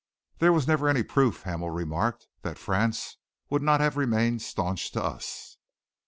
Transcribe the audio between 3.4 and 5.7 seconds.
would not have remained staunch to us."